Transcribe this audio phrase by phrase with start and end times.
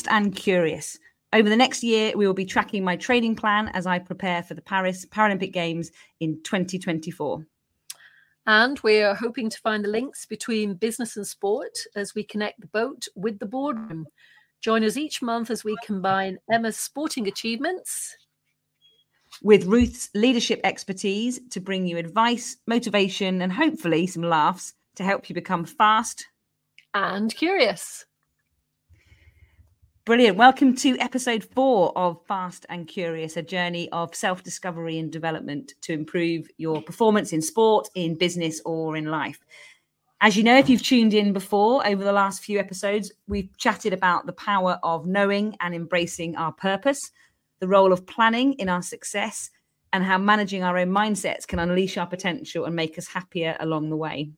[0.00, 0.98] fast and curious.
[1.32, 4.54] Over the next year, we will be tracking my training plan as I prepare for
[4.54, 5.90] the Paris Paralympic Games
[6.20, 7.44] in 2024.
[8.46, 12.66] And we're hoping to find the links between business and sport as we connect the
[12.68, 14.06] boat with the boardroom.
[14.62, 18.16] Join us each month as we combine Emma's sporting achievements
[19.42, 25.28] with Ruth's leadership expertise to bring you advice, motivation, and hopefully some laughs to help
[25.28, 26.26] you become fast
[26.94, 28.06] and curious.
[30.06, 30.38] Brilliant.
[30.38, 35.74] Welcome to episode four of Fast and Curious, a journey of self discovery and development
[35.82, 39.38] to improve your performance in sport, in business, or in life.
[40.22, 43.92] As you know, if you've tuned in before over the last few episodes, we've chatted
[43.92, 47.10] about the power of knowing and embracing our purpose,
[47.58, 49.50] the role of planning in our success,
[49.92, 53.90] and how managing our own mindsets can unleash our potential and make us happier along
[53.90, 54.30] the way.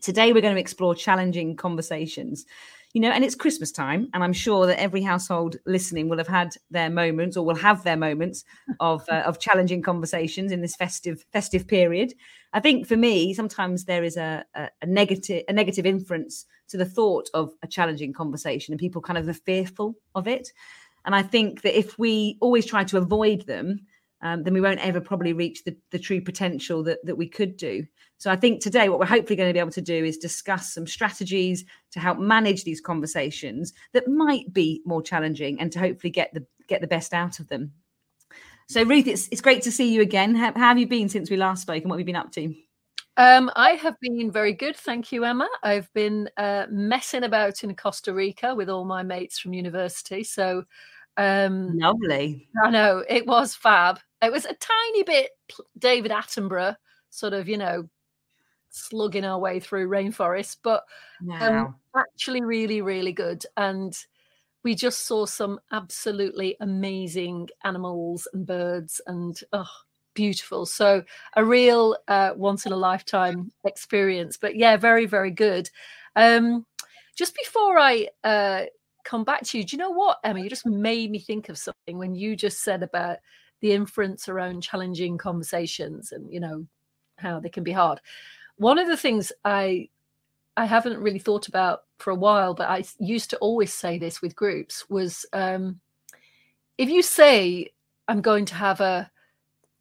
[0.00, 2.46] Today, we're going to explore challenging conversations.
[2.92, 6.28] You know, and it's Christmas time, and I'm sure that every household listening will have
[6.28, 8.44] had their moments or will have their moments
[8.80, 12.12] of uh, of challenging conversations in this festive festive period.
[12.52, 16.76] I think for me, sometimes there is a, a, a negative a negative inference to
[16.76, 20.48] the thought of a challenging conversation, and people kind of are fearful of it.
[21.06, 23.86] And I think that if we always try to avoid them,
[24.22, 27.56] um, then we won't ever probably reach the, the true potential that, that we could
[27.56, 27.84] do.
[28.18, 30.72] So I think today, what we're hopefully going to be able to do is discuss
[30.72, 36.12] some strategies to help manage these conversations that might be more challenging and to hopefully
[36.12, 37.72] get the get the best out of them.
[38.68, 40.36] So Ruth, it's it's great to see you again.
[40.36, 42.32] How, how have you been since we last spoke and what have you been up
[42.32, 42.54] to?
[43.16, 45.46] Um, I have been very good, thank you, Emma.
[45.62, 50.24] I've been uh, messing about in Costa Rica with all my mates from university.
[50.24, 50.64] So
[51.18, 52.48] um, lovely.
[52.64, 53.98] I know it was fab.
[54.22, 55.30] It was a tiny bit
[55.78, 56.76] David Attenborough,
[57.10, 57.88] sort of, you know,
[58.70, 60.84] slugging our way through rainforest, but
[61.22, 61.64] wow.
[61.64, 63.44] um, actually really, really good.
[63.56, 63.96] And
[64.64, 69.66] we just saw some absolutely amazing animals and birds and oh,
[70.14, 70.66] beautiful.
[70.66, 71.02] So
[71.36, 74.36] a real uh, once in a lifetime experience.
[74.36, 75.68] But yeah, very, very good.
[76.16, 76.64] Um,
[77.16, 78.62] just before I uh,
[79.04, 80.40] come back to you, do you know what, Emma?
[80.40, 83.18] You just made me think of something when you just said about
[83.62, 86.66] the inference around challenging conversations and you know
[87.16, 88.00] how they can be hard
[88.56, 89.88] one of the things I
[90.56, 94.20] I haven't really thought about for a while, but I used to always say this
[94.20, 95.80] with groups was um,
[96.76, 97.70] if you say
[98.08, 99.10] I'm going to have a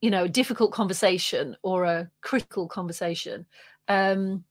[0.01, 3.45] you know difficult conversation or a critical conversation,
[3.87, 4.43] um,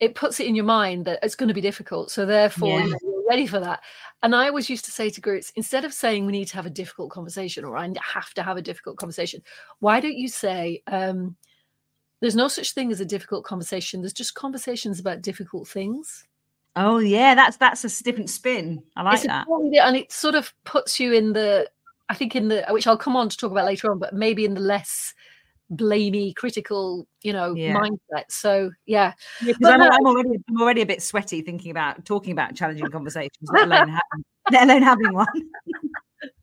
[0.00, 2.10] it puts it in your mind that it's going to be difficult.
[2.10, 2.84] So therefore, yeah.
[2.84, 3.80] you know, you're ready for that.
[4.22, 6.66] And I always used to say to groups, instead of saying we need to have
[6.66, 9.42] a difficult conversation or I have to have a difficult conversation,
[9.80, 11.36] why don't you say um,
[12.20, 14.00] there's no such thing as a difficult conversation.
[14.00, 16.26] There's just conversations about difficult things.
[16.76, 18.82] Oh yeah, that's that's a different spin.
[18.96, 19.46] I like it's that.
[19.48, 21.70] And it sort of puts you in the
[22.08, 24.44] I think in the which I'll come on to talk about later on, but maybe
[24.44, 25.14] in the less
[25.72, 27.74] blamey, critical, you know, yeah.
[27.74, 28.24] mindset.
[28.28, 32.54] So yeah, yeah I'm, I'm, already I'm already a bit sweaty thinking about talking about
[32.54, 35.26] challenging conversations, let alone having, let alone having one.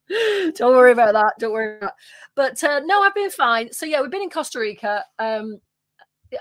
[0.56, 1.34] Don't worry about that.
[1.40, 1.94] Don't worry about.
[2.36, 2.62] That.
[2.62, 3.72] But uh, no, I've been fine.
[3.72, 5.06] So yeah, we've been in Costa Rica.
[5.20, 5.60] Um,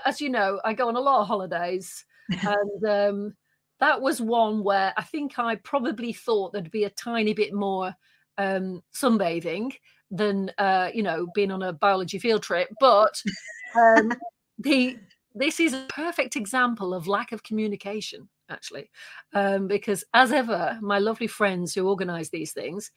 [0.05, 3.35] as you know, I go on a lot of holidays, and um,
[3.79, 7.95] that was one where I think I probably thought there'd be a tiny bit more
[8.37, 9.73] um, sunbathing
[10.11, 12.69] than uh, you know being on a biology field trip.
[12.79, 13.21] But
[13.75, 14.13] um,
[14.59, 14.97] the
[15.33, 18.91] this is a perfect example of lack of communication, actually,
[19.33, 22.91] um, because as ever, my lovely friends who organise these things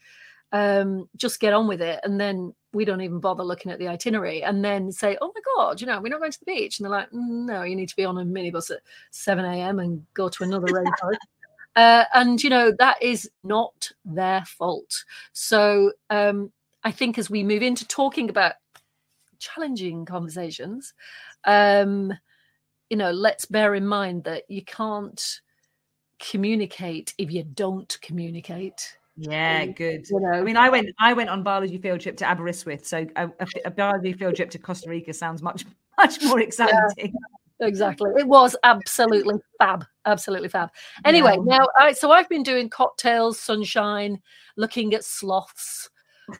[0.54, 2.00] um, just get on with it.
[2.04, 5.41] And then we don't even bother looking at the itinerary and then say, oh my
[5.56, 6.78] God, you know, we're not going to the beach.
[6.78, 8.78] And they're like, mm, no, you need to be on a minibus at
[9.10, 9.81] 7 a.m.
[9.81, 11.19] and go to another rainforest.
[11.76, 15.04] Uh, and, you know, that is not their fault.
[15.32, 16.52] So um,
[16.84, 18.55] I think as we move into talking about
[19.38, 20.93] challenging conversations,
[21.44, 22.12] um,
[22.91, 25.41] you know, let's bear in mind that you can't
[26.19, 28.97] communicate if you don't communicate.
[29.17, 30.08] Yeah, good.
[30.11, 33.06] You know, I mean, I went I went on biology field trip to Aberystwyth, so
[33.17, 35.64] a, a, a biology field trip to Costa Rica sounds much
[35.99, 37.14] much more exciting.
[37.61, 40.70] Yeah, exactly, it was absolutely fab, absolutely fab.
[41.05, 41.58] Anyway, yeah.
[41.58, 44.20] now I so I've been doing cocktails, sunshine,
[44.56, 45.91] looking at sloths,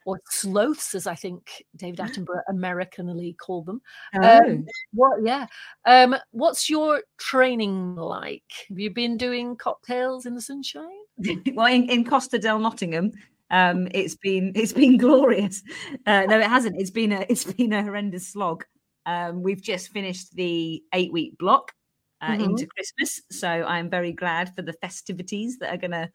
[0.05, 3.81] or sloths, as I think David Attenborough Americanly called them.
[4.15, 4.39] Um, oh.
[4.39, 5.19] Um, what?
[5.25, 5.47] Yeah.
[5.85, 8.43] Um, what's your training like?
[8.69, 10.85] Have you been doing cocktails in the sunshine?
[11.55, 13.13] well, in, in Costa del Nottingham,
[13.51, 15.63] um, it's been it's been glorious.
[16.07, 16.81] Uh, no, it hasn't.
[16.81, 18.65] It's been a it's been a horrendous slog.
[19.07, 21.73] Um, we've just finished the eight week block
[22.21, 22.45] uh, mm-hmm.
[22.45, 26.11] into Christmas, so I'm very glad for the festivities that are going to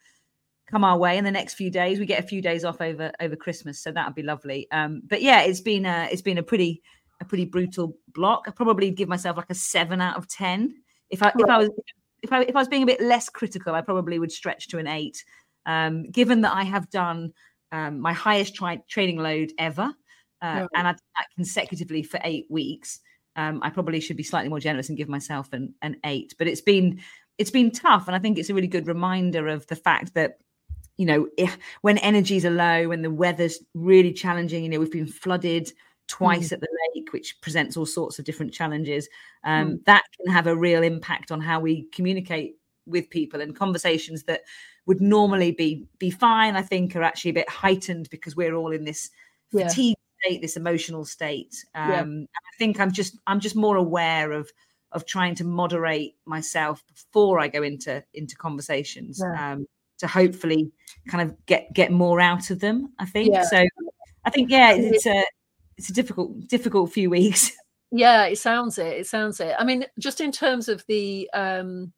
[0.69, 1.99] come our way in the next few days.
[1.99, 4.67] We get a few days off over over Christmas, so that'd be lovely.
[4.71, 6.81] Um, but yeah, it's been a it's been a pretty
[7.21, 8.45] a pretty brutal block.
[8.47, 10.75] I probably give myself like a seven out of ten.
[11.09, 11.69] If I if I was
[12.21, 14.77] if I if I was being a bit less critical, I probably would stretch to
[14.77, 15.23] an eight.
[15.65, 17.33] Um, given that I have done
[17.71, 19.93] um, my highest tri- training load ever,
[20.41, 22.99] uh, and I did that consecutively for eight weeks,
[23.35, 26.33] um, I probably should be slightly more generous and give myself an, an eight.
[26.37, 27.01] But it's been
[27.37, 30.37] it's been tough, and I think it's a really good reminder of the fact that
[30.99, 34.91] you know if, when energies are low, when the weather's really challenging, you know we've
[34.91, 35.71] been flooded
[36.07, 36.53] twice mm.
[36.53, 39.07] at the lake, which presents all sorts of different challenges.
[39.45, 39.85] Um, mm.
[39.85, 42.55] That can have a real impact on how we communicate
[42.85, 44.41] with people and conversations that
[44.87, 46.57] would normally be be fine.
[46.57, 49.09] I think are actually a bit heightened because we're all in this
[49.51, 51.55] fatigue state, this emotional state.
[51.75, 52.01] Um, yeah.
[52.01, 54.51] I think I'm just I'm just more aware of
[54.91, 59.53] of trying to moderate myself before I go into into conversations yeah.
[59.53, 59.65] um,
[59.99, 60.71] to hopefully
[61.07, 62.93] kind of get get more out of them.
[62.99, 63.43] I think yeah.
[63.43, 63.65] so.
[64.25, 65.23] I think yeah, it's a
[65.77, 67.51] it's a difficult difficult few weeks.
[67.91, 68.87] Yeah, it sounds it.
[68.97, 69.55] It sounds it.
[69.57, 71.93] I mean, just in terms of the um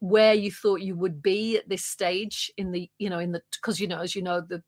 [0.00, 3.42] where you thought you would be at this stage in the you know in the
[3.52, 4.62] because you know as you know the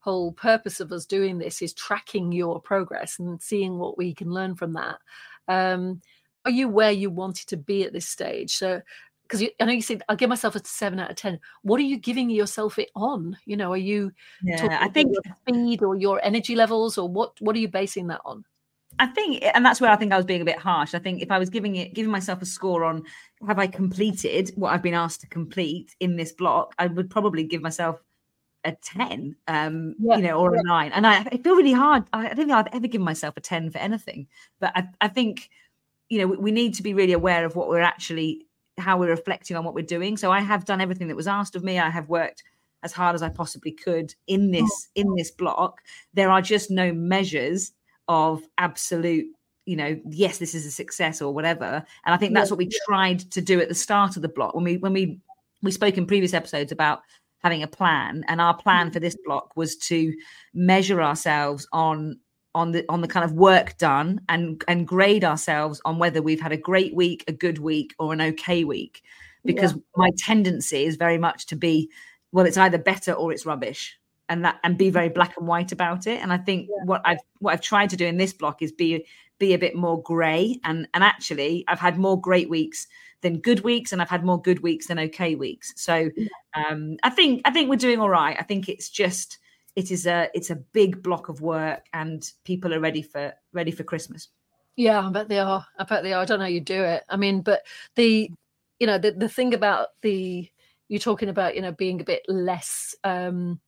[0.00, 4.30] whole purpose of us doing this is tracking your progress and seeing what we can
[4.30, 4.98] learn from that.
[5.48, 6.00] Um,
[6.44, 8.56] are you where you wanted to be at this stage?
[8.56, 8.80] So,
[9.28, 11.38] because I know you said I'll give myself a seven out of ten.
[11.62, 13.36] What are you giving yourself it on?
[13.44, 17.40] You know, are you yeah, I think speed or your energy levels, or what?
[17.40, 18.44] What are you basing that on?
[19.00, 20.94] I think, and that's where I think I was being a bit harsh.
[20.94, 23.04] I think if I was giving it, giving myself a score on
[23.46, 27.44] have I completed what I've been asked to complete in this block, I would probably
[27.44, 28.02] give myself
[28.64, 30.60] a 10 um yeah, you know or yeah.
[30.60, 33.36] a 9 and I, I, feel really hard I, don't think I've ever given myself
[33.36, 34.26] a 10 for anything
[34.58, 35.48] but I, I think
[36.08, 38.47] you know we, we, need to be really aware of what we're actually
[38.78, 40.16] how we're reflecting on what we're doing.
[40.16, 41.78] So I have done everything that was asked of me.
[41.78, 42.42] I have worked
[42.82, 45.80] as hard as I possibly could in this in this block.
[46.14, 47.72] There are just no measures
[48.08, 49.26] of absolute
[49.66, 51.84] you know yes this is a success or whatever.
[52.06, 54.54] And I think that's what we tried to do at the start of the block.
[54.54, 55.20] When we when we
[55.62, 57.00] we spoke in previous episodes about
[57.42, 58.92] having a plan and our plan mm.
[58.92, 60.12] for this block was to
[60.54, 62.18] measure ourselves on
[62.58, 66.40] on the on the kind of work done and and grade ourselves on whether we've
[66.40, 69.02] had a great week a good week or an okay week
[69.44, 69.80] because yeah.
[69.96, 71.90] my tendency is very much to be
[72.32, 75.72] well it's either better or it's rubbish and that and be very black and white
[75.72, 76.84] about it and i think yeah.
[76.84, 79.06] what i've what i've tried to do in this block is be
[79.38, 82.88] be a bit more gray and and actually i've had more great weeks
[83.20, 85.72] than good weeks, and I've had more good weeks than okay weeks.
[85.76, 86.10] So
[86.54, 88.36] um, I think I think we're doing all right.
[88.38, 89.38] I think it's just
[89.78, 93.70] it is a it's a big block of work, and people are ready for ready
[93.70, 94.28] for Christmas.
[94.74, 95.64] Yeah, I bet they are.
[95.78, 96.20] I bet they are.
[96.20, 97.04] I don't know how you do it.
[97.08, 97.62] I mean, but
[97.94, 98.28] the
[98.80, 100.50] you know the the thing about the
[100.88, 103.60] you're talking about you know being a bit less um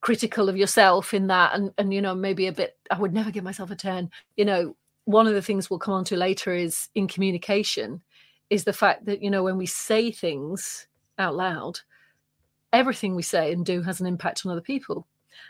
[0.00, 3.32] critical of yourself in that and and you know maybe a bit i would never
[3.32, 4.76] give myself a 10 you know
[5.06, 8.00] one of the things we'll come on to later is in communication
[8.48, 10.86] is the fact that you know when we say things
[11.18, 11.80] out loud
[12.72, 15.04] everything we say and do has an impact on other people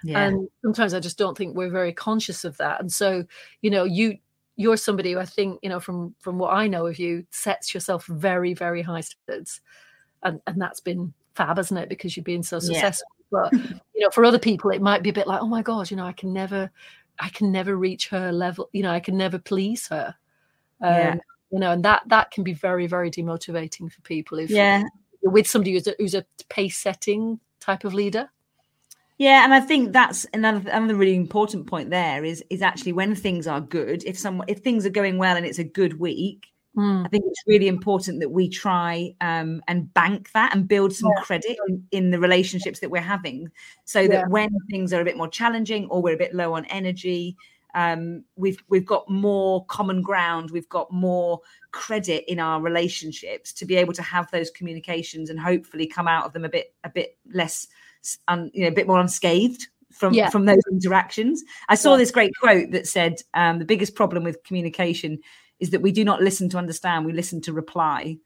[0.05, 0.25] yeah.
[0.25, 2.81] and sometimes i just don't think we're very conscious of that.
[2.81, 3.25] And so
[3.63, 4.19] you know you
[4.57, 7.73] you're somebody who i think you know from from what i know of you sets
[7.73, 9.61] yourself very very high standards.
[10.23, 11.89] And and that's been fab isn't it?
[11.89, 13.07] Because you've been so successful.
[13.11, 13.25] Yeah.
[13.31, 15.91] but you know for other people it might be a bit like oh my god
[15.91, 16.71] you know i can never
[17.19, 20.15] i can never reach her level you know i can never please her.
[20.81, 21.17] Um, yeah
[21.51, 24.83] you know and that that can be very very demotivating for people if yeah.
[25.23, 28.31] you're with somebody who's a, who's a pace setting type of leader
[29.19, 33.15] yeah and i think that's another another really important point there is is actually when
[33.15, 36.47] things are good if some if things are going well and it's a good week
[36.77, 37.05] mm.
[37.05, 41.11] i think it's really important that we try um, and bank that and build some
[41.17, 41.23] yeah.
[41.23, 43.51] credit in, in, the relationships that we're having
[43.85, 44.09] so yeah.
[44.09, 47.37] that when things are a bit more challenging or we're a bit low on energy
[47.75, 53.67] um, we've we've got more common ground we've got more credit in our relationships to
[53.67, 56.89] be able to have those communications and hopefully come out of them a bit a
[56.89, 57.67] bit less
[58.29, 60.31] un, you know a bit more unscathed from yeah.
[60.31, 61.99] from those interactions i saw yeah.
[61.99, 65.19] this great quote that said um, the biggest problem with communication
[65.61, 68.17] is that we do not listen to understand we listen to reply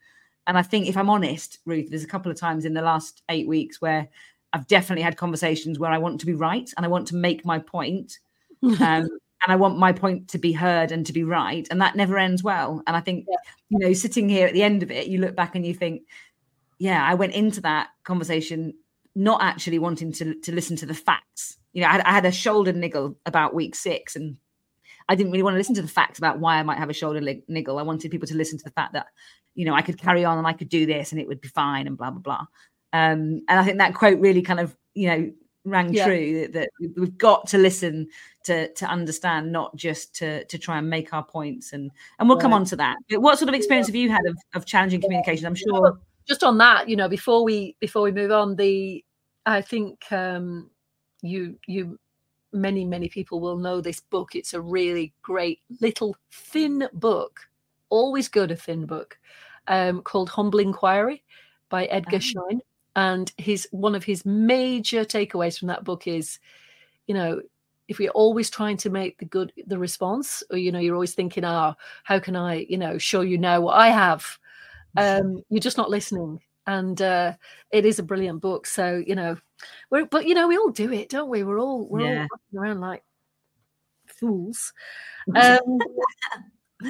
[0.46, 3.22] and i think if i'm honest ruth there's a couple of times in the last
[3.28, 4.08] eight weeks where
[4.52, 7.44] i've definitely had conversations where i want to be right and i want to make
[7.44, 8.18] my point
[8.80, 9.08] um,
[9.42, 11.66] and I want my point to be heard and to be right.
[11.70, 12.82] And that never ends well.
[12.86, 13.36] And I think, yeah.
[13.70, 16.02] you know, sitting here at the end of it, you look back and you think,
[16.78, 18.74] yeah, I went into that conversation
[19.14, 21.58] not actually wanting to, to listen to the facts.
[21.72, 24.36] You know, I, I had a shoulder niggle about week six and
[25.08, 26.94] I didn't really want to listen to the facts about why I might have a
[26.94, 27.78] shoulder niggle.
[27.78, 29.06] I wanted people to listen to the fact that,
[29.54, 31.48] you know, I could carry on and I could do this and it would be
[31.48, 32.46] fine and blah, blah, blah.
[32.92, 35.32] Um, and I think that quote really kind of, you know,
[35.64, 36.04] rang yeah.
[36.04, 38.08] true that, that, we've got to listen
[38.44, 41.72] to to understand, not just to to try and make our points.
[41.72, 42.42] And and we'll right.
[42.42, 42.96] come on to that.
[43.08, 45.46] But what sort of experience have you had of, of challenging communication?
[45.46, 45.98] I'm sure.
[46.26, 49.04] Just on that, you know, before we before we move on, the
[49.46, 50.70] I think um,
[51.22, 51.98] you you
[52.52, 54.34] many many people will know this book.
[54.34, 57.40] It's a really great little thin book.
[57.88, 59.18] Always good a thin book
[59.68, 61.22] um, called Humble Inquiry
[61.68, 62.20] by Edgar oh.
[62.20, 62.60] Schein
[62.96, 66.38] and his one of his major takeaways from that book is
[67.06, 67.40] you know
[67.88, 71.14] if we're always trying to make the good the response or you know you're always
[71.14, 71.74] thinking oh
[72.04, 74.38] how can i you know show you now what i have
[74.96, 76.40] um you're just not listening.
[76.66, 77.34] And uh
[77.70, 78.66] it is a brilliant book.
[78.66, 79.36] So you know
[79.90, 81.42] we're but you know we all do it don't we?
[81.42, 82.26] We're all we're yeah.
[82.30, 83.02] all around like
[84.06, 84.72] fools.
[85.36, 85.78] Um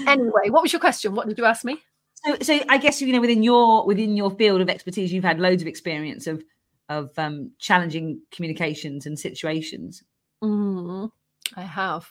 [0.07, 1.15] anyway what was your question?
[1.15, 1.83] What did you ask me?
[2.25, 5.41] So, so I guess you know within your within your field of expertise, you've had
[5.41, 6.43] loads of experience of
[6.89, 10.03] of um, challenging communications and situations.
[10.43, 11.11] Mm,
[11.57, 12.09] I have.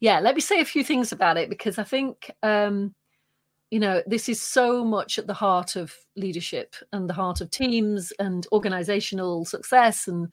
[0.00, 2.94] Yeah, let me say a few things about it because I think um,
[3.70, 7.50] you know this is so much at the heart of leadership and the heart of
[7.50, 10.32] teams and organizational success and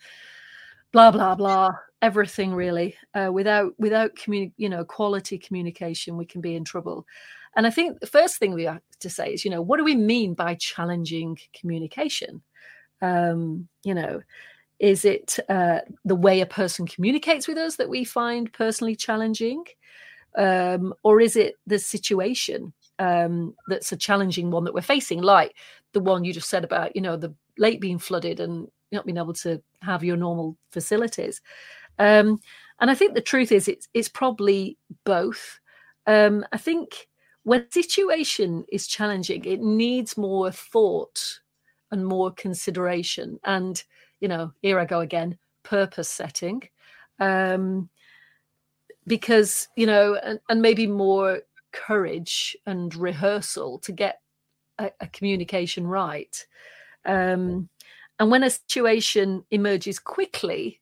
[0.91, 6.41] blah blah blah everything really uh, without without communi- you know quality communication we can
[6.41, 7.05] be in trouble
[7.55, 9.83] and I think the first thing we have to say is, you know, what do
[9.83, 12.41] we mean by challenging communication?
[13.01, 14.21] Um, you know,
[14.79, 19.63] is it uh, the way a person communicates with us that we find personally challenging?
[20.37, 25.55] Um, or is it the situation um, that's a challenging one that we're facing, like
[25.93, 29.17] the one you just said about, you know, the lake being flooded and not being
[29.17, 31.41] able to have your normal facilities?
[31.99, 32.39] Um,
[32.79, 35.59] and I think the truth is, it's it's probably both.
[36.07, 37.07] Um, I think
[37.43, 41.39] when situation is challenging, it needs more thought
[41.91, 43.39] and more consideration.
[43.43, 43.81] And,
[44.19, 46.63] you know, here I go again, purpose setting.
[47.19, 47.89] Um,
[49.07, 51.41] because, you know, and, and maybe more
[51.75, 54.21] courage and rehearsal to get
[54.79, 56.45] a, a communication right.
[57.05, 57.69] Um,
[58.19, 60.81] and when a situation emerges quickly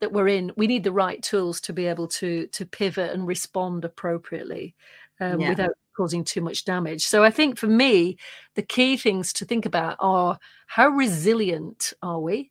[0.00, 3.26] that we're in, we need the right tools to be able to to pivot and
[3.26, 4.74] respond appropriately
[5.20, 5.48] um, yeah.
[5.50, 7.04] without causing too much damage.
[7.04, 8.16] So I think for me,
[8.54, 12.50] the key things to think about are how resilient are we,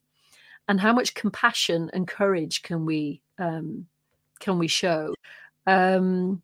[0.67, 3.87] and how much compassion and courage can we um,
[4.39, 5.13] can we show.
[5.65, 6.41] Um,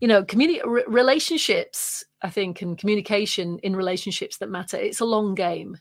[0.00, 2.04] you know, community r- relationships.
[2.22, 4.76] I think and communication in relationships that matter.
[4.76, 5.78] It's a long game.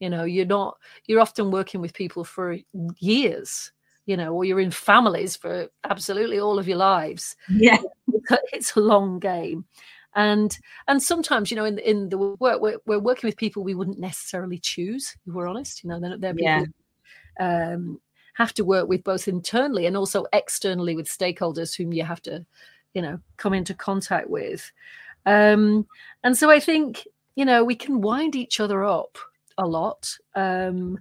[0.00, 0.78] You know, you're not.
[1.06, 2.56] You're often working with people for
[2.98, 3.72] years
[4.04, 7.36] you know, or you're in families for absolutely all of your lives.
[7.48, 7.78] Yeah,
[8.52, 9.64] it's a long game
[10.14, 13.74] and and sometimes you know in in the work we're, we're working with people we
[13.74, 16.66] wouldn't necessarily choose if we're honest you know they're, they're people
[17.40, 17.72] yeah.
[17.72, 18.00] um,
[18.34, 22.44] have to work with both internally and also externally with stakeholders whom you have to
[22.94, 24.70] you know come into contact with.
[25.24, 25.86] Um,
[26.24, 27.06] and so i think
[27.36, 29.18] you know we can wind each other up
[29.58, 30.98] a lot um,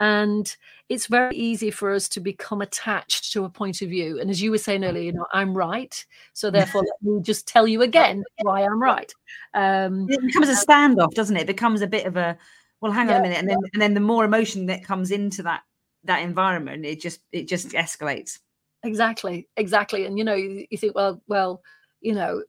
[0.00, 0.56] and
[0.88, 4.20] it's very easy for us to become attached to a point of view.
[4.20, 7.48] And as you were saying earlier you know i'm right so therefore let me just
[7.48, 9.12] tell you again why i'm right.
[9.54, 11.42] Um, it becomes a standoff doesn't it?
[11.42, 12.36] It becomes a bit of a
[12.80, 15.10] well hang on yeah, a minute and then and then the more emotion that comes
[15.10, 15.62] into that
[16.04, 18.38] that environment it just it just escalates
[18.84, 21.62] exactly exactly and you know you, you think well well
[22.00, 22.42] you know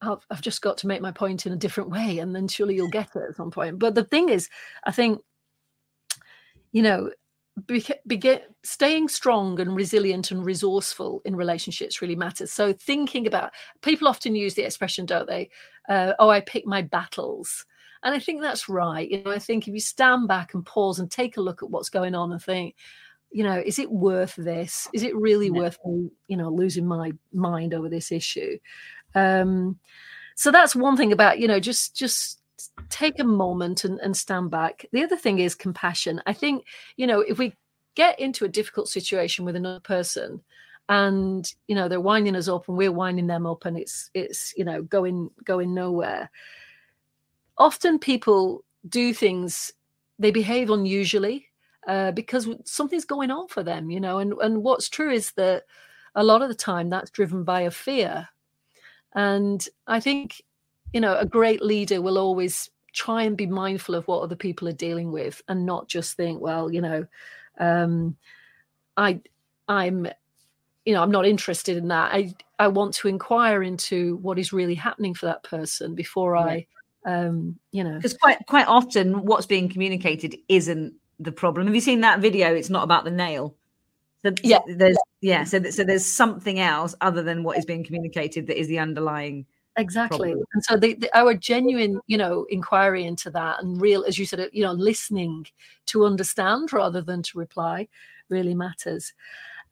[0.00, 2.74] I've, I've just got to make my point in a different way and then surely
[2.74, 3.78] you'll get it at some point.
[3.78, 4.48] But the thing is
[4.84, 5.20] i think
[6.72, 7.10] you know
[8.06, 12.52] begin staying strong and resilient and resourceful in relationships really matters.
[12.52, 15.50] So thinking about people often use the expression don't they?
[15.88, 17.64] Uh, oh i pick my battles.
[18.02, 20.98] And i think that's right you know i think if you stand back and pause
[20.98, 22.74] and take a look at what's going on and think
[23.34, 25.60] you know is it worth this is it really yeah.
[25.60, 28.58] worth me you know losing my mind over this issue
[29.14, 29.78] um
[30.36, 32.40] so that's one thing about you know just just
[32.88, 34.86] take a moment and, and stand back.
[34.92, 36.20] The other thing is compassion.
[36.26, 36.64] I think,
[36.96, 37.54] you know, if we
[37.94, 40.42] get into a difficult situation with another person
[40.88, 44.52] and you know they're winding us up and we're winding them up and it's it's
[44.54, 46.28] you know going going nowhere
[47.56, 49.72] often people do things
[50.18, 51.46] they behave unusually
[51.86, 55.64] uh, because something's going on for them you know and and what's true is that
[56.14, 58.28] a lot of the time that's driven by a fear
[59.14, 60.42] and i think
[60.94, 64.68] you know, a great leader will always try and be mindful of what other people
[64.68, 67.04] are dealing with and not just think, well, you know,
[67.58, 68.16] um,
[68.96, 69.20] I,
[69.66, 70.06] I'm,
[70.84, 72.14] you know, I'm not interested in that.
[72.14, 76.66] I, I want to inquire into what is really happening for that person before I,
[77.04, 81.66] Um, you know, because quite quite often what's being communicated isn't the problem.
[81.66, 82.54] Have you seen that video?
[82.54, 83.54] It's not about the nail.
[84.22, 85.44] So, yeah, there's yeah.
[85.44, 89.46] So so there's something else other than what is being communicated that is the underlying
[89.76, 90.44] exactly problem.
[90.52, 94.24] and so the, the, our genuine you know inquiry into that and real as you
[94.24, 95.46] said uh, you know listening
[95.86, 97.88] to understand rather than to reply
[98.28, 99.12] really matters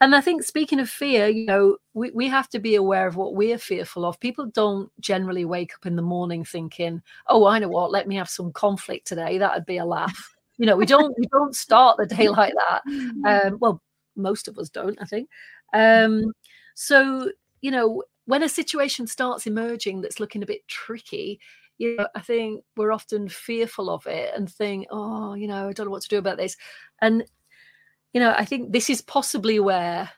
[0.01, 3.17] and i think speaking of fear you know we, we have to be aware of
[3.17, 7.59] what we're fearful of people don't generally wake up in the morning thinking oh i
[7.59, 10.87] know what let me have some conflict today that'd be a laugh you know we
[10.87, 12.83] don't we don't start the day like that.
[13.27, 13.83] Um, well
[14.15, 15.29] most of us don't i think.
[15.75, 16.33] Um,
[16.77, 21.41] so you know when a situation starts emerging that's looking a bit tricky,
[21.79, 25.73] you know, I think we're often fearful of it and think, oh, you know, I
[25.73, 26.57] don't know what to do about this.
[27.01, 27.25] And,
[28.13, 30.09] you know, I think this is possibly where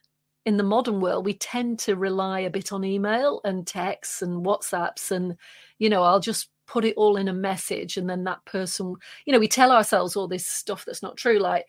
[0.45, 4.45] in the modern world we tend to rely a bit on email and texts and
[4.45, 5.39] WhatsApps and,
[5.79, 8.95] you know, I'll just put it all in a message and then that person,
[9.27, 11.67] you know, we tell ourselves all this stuff that's not true, like,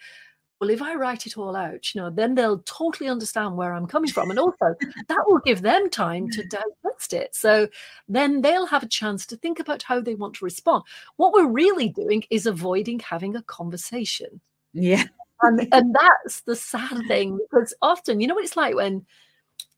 [0.60, 3.88] well, if I write it all out, you know, then they'll totally understand where I'm
[3.88, 4.30] coming from.
[4.30, 4.74] And also,
[5.08, 7.36] that will give them time to digest it.
[7.36, 7.68] So
[8.08, 10.84] then they'll have a chance to think about how they want to respond.
[11.18, 14.40] What we're really doing is avoiding having a conversation.
[14.74, 15.04] Yeah.
[15.42, 19.06] And, and that's the sad thing because often, you know what it's like when,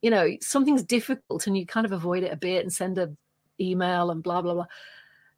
[0.03, 3.11] you know, something's difficult and you kind of avoid it a bit and send a
[3.59, 4.67] email and blah, blah, blah.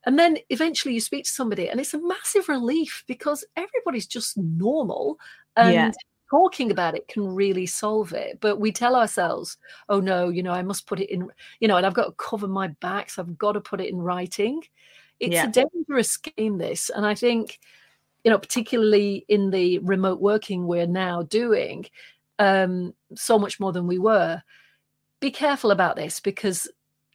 [0.05, 4.37] And then eventually you speak to somebody, and it's a massive relief because everybody's just
[4.37, 5.19] normal.
[5.57, 5.91] And yeah.
[6.29, 8.39] talking about it can really solve it.
[8.39, 9.57] But we tell ourselves,
[9.89, 11.27] oh no, you know, I must put it in,
[11.59, 13.89] you know, and I've got to cover my back, so I've got to put it
[13.89, 14.63] in writing.
[15.19, 15.47] It's yeah.
[15.47, 16.89] a dangerous game, this.
[16.89, 17.59] And I think,
[18.23, 21.85] you know, particularly in the remote working we're now doing,
[22.37, 24.41] um, so much more than we were.
[25.19, 26.69] Be careful about this because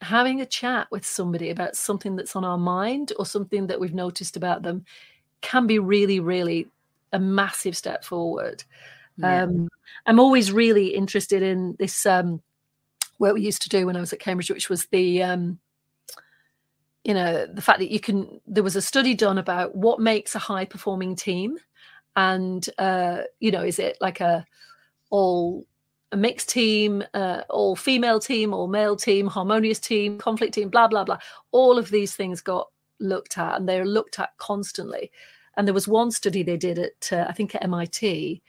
[0.05, 3.95] having a chat with somebody about something that's on our mind or something that we've
[3.95, 4.85] noticed about them
[5.41, 6.69] can be really, really
[7.13, 8.65] a massive step forward.
[9.17, 9.45] Yeah.
[9.45, 9.69] Um,
[10.07, 12.43] I'm always really interested in this um,
[13.19, 15.59] work we used to do when I was at Cambridge, which was the um,
[17.05, 18.41] you know the fact that you can.
[18.47, 21.59] There was a study done about what makes a high performing team,
[22.17, 24.45] and uh, you know, is it like a
[25.11, 25.65] all
[26.15, 30.87] a mixed team, uh, all female team, all male team, harmonious team, conflict team, blah,
[30.87, 31.19] blah, blah.
[31.51, 32.69] All of these things got
[33.01, 35.11] looked at and they're looked at constantly.
[35.57, 38.41] And there was one study they did at, uh, I think, at MIT,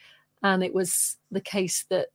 [0.44, 2.10] and it was the case that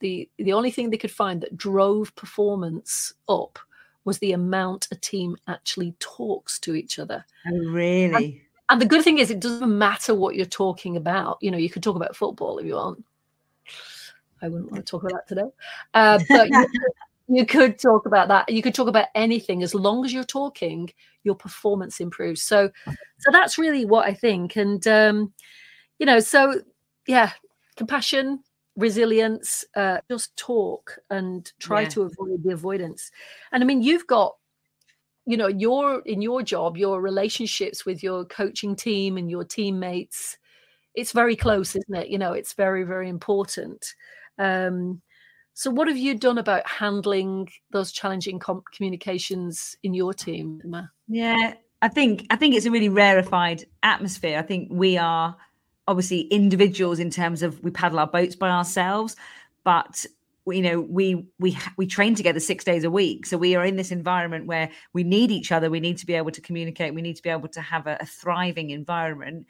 [0.00, 3.58] the the only thing they could find that drove performance up
[4.04, 7.24] was the amount a team actually talks to each other.
[7.48, 8.14] Oh, really?
[8.14, 8.40] And,
[8.70, 11.38] and the good thing is, it doesn't matter what you're talking about.
[11.40, 13.04] You know, you could talk about football if you want.
[14.42, 15.50] I wouldn't want to talk about that today.
[15.94, 16.80] Uh, but you, could,
[17.28, 18.48] you, could talk about that.
[18.50, 20.90] You could talk about anything as long as you're talking,
[21.24, 22.42] your performance improves.
[22.42, 24.56] So, so that's really what I think.
[24.56, 25.32] And um,
[25.98, 26.60] you know, so
[27.06, 27.32] yeah,
[27.76, 28.42] compassion,
[28.76, 29.64] resilience.
[29.74, 31.88] Uh, just talk and try yeah.
[31.90, 33.10] to avoid the avoidance.
[33.52, 34.34] And I mean, you've got
[35.26, 40.38] you know your in your job your relationships with your coaching team and your teammates
[40.94, 43.94] it's very close isn't it you know it's very very important
[44.38, 45.02] um,
[45.54, 50.92] so, what have you done about handling those challenging com- communications in your team, Emma?
[51.08, 54.38] Yeah, I think I think it's a really rarefied atmosphere.
[54.38, 55.34] I think we are
[55.88, 59.16] obviously individuals in terms of we paddle our boats by ourselves,
[59.64, 60.04] but
[60.46, 63.24] you know we we we train together six days a week.
[63.24, 65.70] So we are in this environment where we need each other.
[65.70, 66.92] We need to be able to communicate.
[66.92, 69.46] We need to be able to have a, a thriving environment.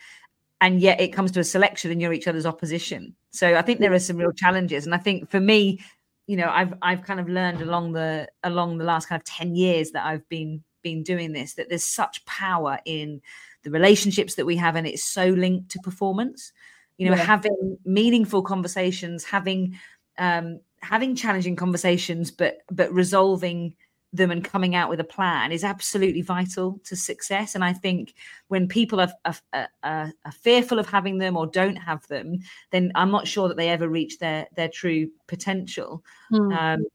[0.61, 3.81] And yet it comes to a selection and you're each other's opposition so i think
[3.81, 5.79] there are some real challenges and i think for me
[6.27, 9.55] you know i've i've kind of learned along the along the last kind of 10
[9.55, 13.21] years that i've been been doing this that there's such power in
[13.65, 16.53] the relationships that we have and it's so linked to performance
[16.99, 17.25] you know yeah.
[17.25, 19.79] having meaningful conversations having
[20.19, 23.75] um having challenging conversations but but resolving
[24.17, 27.55] them and coming out with a plan is absolutely vital to success.
[27.55, 28.15] And I think
[28.49, 32.39] when people are, are, are, are, fearful of having them or don't have them,
[32.71, 36.05] then I'm not sure that they ever reach their their true potential.
[36.33, 36.57] Mm.
[36.57, 36.87] Um,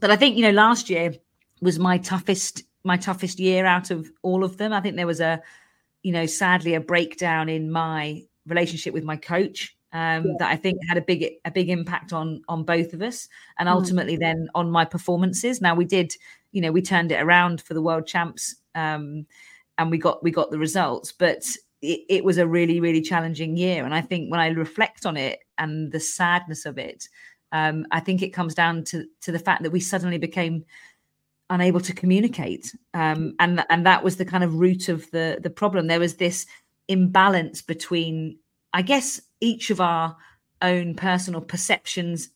[0.00, 1.14] but I think you know last year
[1.60, 4.72] was my toughest my toughest year out of all of them.
[4.72, 5.42] I think there was a
[6.02, 10.32] you know sadly a breakdown in my relationship with my coach um, yeah.
[10.38, 13.68] that I think had a big a big impact on on both of us, and
[13.68, 13.74] hmm.
[13.74, 14.20] ultimately mm.
[14.20, 15.60] then on my performances.
[15.60, 16.14] Now we did
[16.52, 19.26] you know we turned it around for the world champs um,
[19.78, 21.12] and we got we got the results.
[21.12, 21.44] But
[21.82, 23.84] it, it, was a really really challenging year.
[23.84, 27.08] And i think when i reflect on it and the sadness of it
[27.52, 30.64] um, i think it comes down to to the fact that we suddenly became
[31.48, 32.72] unable to communicate.
[32.94, 35.86] Um, and and that was the kind of root of the the problem.
[35.86, 36.46] There was this
[36.90, 38.36] imbalance between
[38.72, 40.16] i guess each of our
[40.60, 42.30] own personal perceptions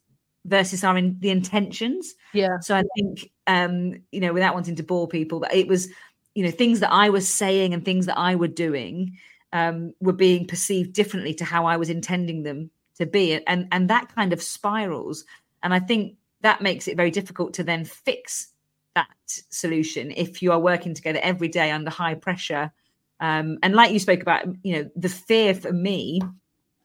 [0.44, 2.14] versus our in, the intentions.
[2.33, 2.59] Yeah.
[2.61, 5.88] So i think um you know without wanting to bore people but it was
[6.35, 9.16] you know things that i was saying and things that i were doing
[9.52, 13.44] um were being perceived differently to how i was intending them to be.
[13.46, 15.24] And and that kind of spirals.
[15.62, 18.48] And i think that makes it very difficult to then fix
[18.94, 22.70] that solution if you are working together every day under high pressure.
[23.18, 26.20] Um, and like you spoke about, you know, the fear for me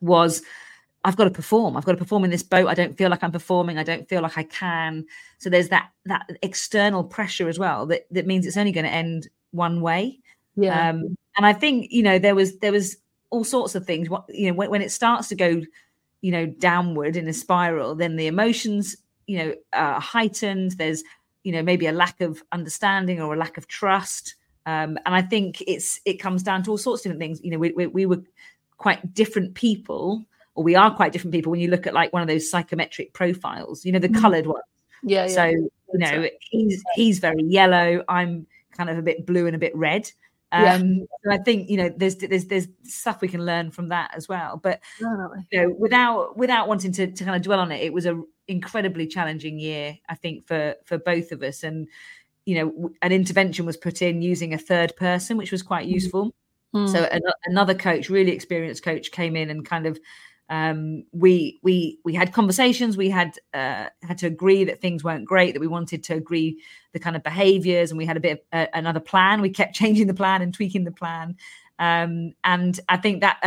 [0.02, 0.42] was
[1.10, 1.76] I've got to perform.
[1.76, 2.68] I've got to perform in this boat.
[2.68, 3.80] I don't feel like I'm performing.
[3.80, 5.08] I don't feel like I can.
[5.40, 8.92] So there's that that external pressure as well that that means it's only going to
[8.92, 10.20] end one way.
[10.56, 10.90] Yeah.
[10.90, 12.98] Um, and I think you know there was there was
[13.32, 14.08] all sorts of things.
[14.08, 15.64] What you know when, when it starts to go,
[16.22, 18.96] you know, downward in a spiral, then the emotions
[19.26, 20.74] you know are heightened.
[20.74, 21.04] There's
[21.42, 25.22] you know maybe a lack of understanding or a lack of trust um, and i
[25.22, 27.88] think it's it comes down to all sorts of different things you know we, we,
[27.88, 28.22] we were
[28.78, 30.26] quite different people
[30.60, 33.14] or we are quite different people when you look at like one of those psychometric
[33.14, 34.22] profiles you know the mm-hmm.
[34.22, 34.62] colored one
[35.04, 35.34] yeah, yeah.
[35.34, 38.46] so you know he's he's very yellow i'm
[38.76, 40.12] kind of a bit blue and a bit red
[40.52, 41.06] um yeah.
[41.24, 44.28] so i think you know there's there's there's stuff we can learn from that as
[44.28, 47.94] well but you know without without wanting to, to kind of dwell on it it
[47.94, 51.64] was a incredibly challenging year, I think, for for both of us.
[51.64, 51.88] And
[52.46, 55.92] you know, an intervention was put in using a third person, which was quite mm.
[55.92, 56.34] useful.
[56.74, 56.90] Mm.
[56.90, 60.00] So an, another coach, really experienced coach, came in and kind of
[60.50, 62.98] um, we we we had conversations.
[62.98, 65.54] We had uh, had to agree that things weren't great.
[65.54, 66.60] That we wanted to agree
[66.92, 69.42] the kind of behaviors, and we had a bit of uh, another plan.
[69.42, 71.38] We kept changing the plan and tweaking the plan,
[71.78, 73.40] um, and I think that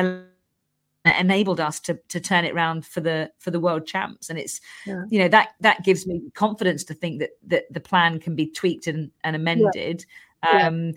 [1.04, 4.60] enabled us to to turn it around for the for the world champs and it's
[4.86, 5.02] yeah.
[5.10, 8.46] you know that that gives me confidence to think that that the plan can be
[8.46, 10.06] tweaked and, and amended
[10.44, 10.68] yeah.
[10.68, 10.92] um yeah.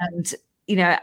[0.00, 0.34] and
[0.66, 0.96] you know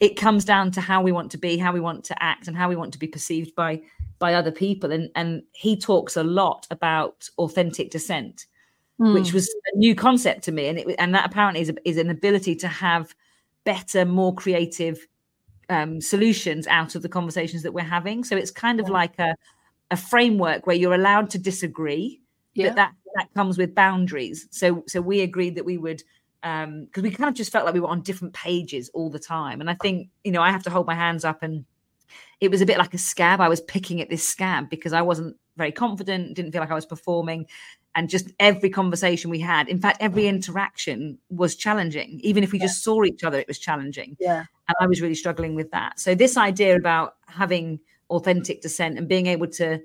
[0.00, 2.56] it comes down to how we want to be how we want to act and
[2.56, 3.80] how we want to be perceived by
[4.18, 8.46] by other people and and he talks a lot about authentic dissent
[9.00, 9.14] mm.
[9.14, 12.10] which was a new concept to me and it and that apparently is, is an
[12.10, 13.14] ability to have
[13.64, 15.06] better more creative
[15.68, 18.24] um, solutions out of the conversations that we're having.
[18.24, 18.92] So it's kind of yeah.
[18.92, 19.34] like a,
[19.90, 22.20] a framework where you're allowed to disagree,
[22.54, 22.68] yeah.
[22.68, 24.46] but that that comes with boundaries.
[24.50, 26.02] So so we agreed that we would
[26.42, 29.18] um because we kind of just felt like we were on different pages all the
[29.18, 29.60] time.
[29.60, 31.64] And I think, you know, I have to hold my hands up and
[32.40, 33.40] it was a bit like a scab.
[33.40, 36.74] I was picking at this scab because I wasn't very confident, didn't feel like I
[36.74, 37.46] was performing.
[37.94, 42.20] And just every conversation we had, in fact, every interaction was challenging.
[42.22, 42.66] Even if we yeah.
[42.66, 44.16] just saw each other, it was challenging.
[44.20, 44.44] Yeah.
[44.68, 45.98] And I was really struggling with that.
[45.98, 49.80] So, this idea about having authentic dissent and being able to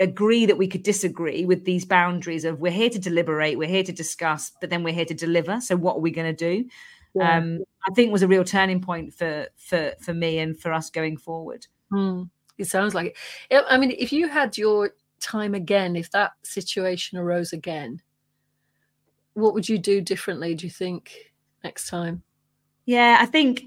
[0.00, 3.82] agree that we could disagree with these boundaries of we're here to deliberate, we're here
[3.84, 5.60] to discuss, but then we're here to deliver.
[5.60, 6.68] So, what are we going to do?
[7.14, 7.38] Yeah.
[7.38, 10.90] Um, I think was a real turning point for for for me and for us
[10.90, 11.66] going forward.
[11.92, 12.28] Mm,
[12.58, 13.16] it sounds like
[13.50, 13.64] it.
[13.68, 18.02] I mean, if you had your time again, if that situation arose again,
[19.34, 20.54] what would you do differently?
[20.54, 21.32] Do you think
[21.64, 22.22] next time?
[22.84, 23.64] Yeah, I think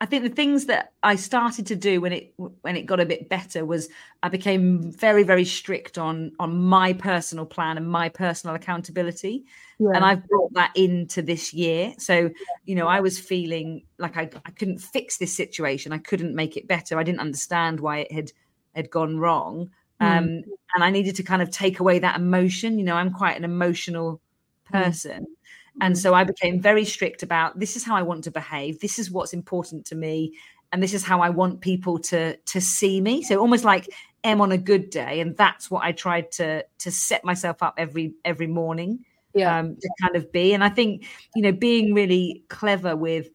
[0.00, 3.06] I think the things that I started to do when it when it got a
[3.06, 3.88] bit better was
[4.22, 9.46] I became very very strict on on my personal plan and my personal accountability,
[9.78, 9.92] yeah.
[9.94, 11.94] and I've brought that into this year.
[11.98, 12.30] So
[12.66, 16.58] you know I was feeling like I I couldn't fix this situation, I couldn't make
[16.58, 18.32] it better, I didn't understand why it had
[18.74, 19.70] had gone wrong,
[20.02, 20.06] mm.
[20.06, 20.26] um,
[20.74, 22.78] and I needed to kind of take away that emotion.
[22.78, 24.20] You know I'm quite an emotional
[24.68, 24.82] mm.
[24.82, 25.22] person.
[25.22, 25.35] Mm.
[25.80, 26.00] And mm-hmm.
[26.00, 28.80] so I became very strict about this is how I want to behave.
[28.80, 30.34] This is what's important to me.
[30.72, 33.22] And this is how I want people to to see me.
[33.22, 33.88] So almost like
[34.24, 35.20] M on a good day.
[35.20, 39.04] And that's what I tried to to set myself up every every morning.
[39.34, 39.58] Yeah.
[39.58, 40.54] Um, to kind of be.
[40.54, 43.28] And I think, you know, being really clever with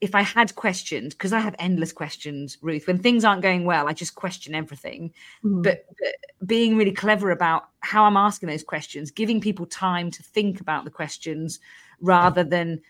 [0.00, 3.88] if I had questions, because I have endless questions, Ruth, when things aren't going well,
[3.88, 5.12] I just question everything.
[5.44, 5.62] Mm.
[5.62, 10.22] But, but, being really clever about how I'm asking those questions, giving people time to
[10.22, 11.60] think about the questions
[12.00, 12.82] rather than,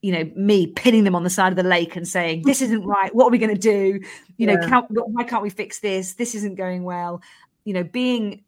[0.00, 2.82] you know, me pinning them on the side of the lake and saying, this isn't
[2.86, 3.14] right.
[3.14, 4.00] What are we going to do?
[4.38, 4.54] You yeah.
[4.54, 6.14] know, can't, why can't we fix this?
[6.14, 7.20] This isn't going well.
[7.64, 8.42] You know, being,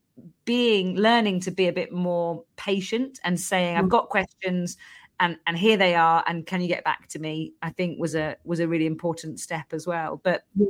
[0.46, 3.90] being, learning to be a bit more patient and saying, I've mm.
[3.90, 4.79] got questions
[5.20, 8.14] and and here they are and can you get back to me i think was
[8.14, 10.66] a was a really important step as well but yeah,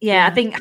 [0.00, 0.26] yeah, yeah.
[0.26, 0.56] i think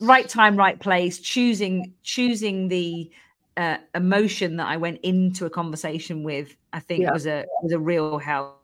[0.00, 3.10] right time right place choosing choosing the
[3.56, 7.12] uh, emotion that i went into a conversation with i think yeah.
[7.12, 8.60] was a was a real help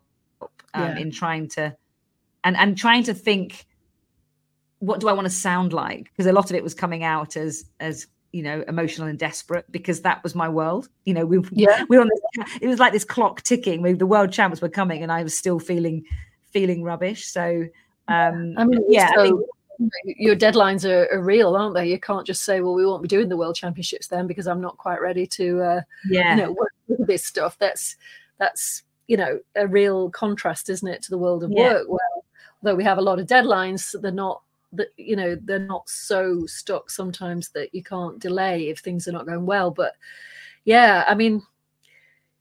[0.75, 1.75] um, in trying to
[2.45, 3.67] and and trying to think
[4.81, 7.37] what do i want to sound like because a lot of it was coming out
[7.37, 10.89] as as you know emotional and desperate because that was my world.
[11.05, 11.85] You know we, yeah.
[11.89, 13.83] we were on this, it was like this clock ticking.
[13.83, 16.05] We, the world champs were coming and i was still feeling
[16.51, 17.27] feeling rubbish.
[17.27, 17.67] So
[18.09, 19.41] um i mean yeah so, I think,
[20.05, 21.89] your deadlines are, are, real aren't they?
[21.89, 24.61] You can't just say well we won't be doing the world championships then because i'm
[24.61, 26.35] not quite ready to uh yeah.
[26.35, 27.57] you know work with this stuff.
[27.59, 27.97] That's
[28.39, 31.73] that's you know a real contrast isn't it to the world of yeah.
[31.73, 31.87] work?
[31.89, 32.25] Well
[32.63, 36.47] though we have a lot of deadlines they're not that you know they're not so
[36.47, 39.95] stuck sometimes that you can't delay if things are not going well but
[40.65, 41.43] yeah i mean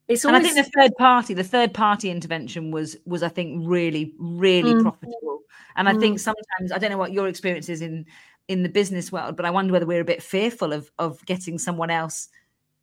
[0.08, 0.38] it's always...
[0.38, 4.14] and i think the third party the third party intervention was was i think really
[4.20, 4.82] really mm.
[4.82, 5.42] profitable
[5.76, 6.00] and i mm.
[6.00, 8.06] think sometimes i don't know what your experience is in
[8.48, 11.58] in the business world but i wonder whether we're a bit fearful of of getting
[11.58, 12.30] someone else